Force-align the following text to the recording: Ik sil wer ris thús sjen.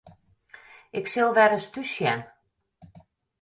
Ik 0.99 1.05
sil 1.13 1.29
wer 1.35 1.51
ris 1.51 1.67
thús 1.73 1.89
sjen. 1.95 2.19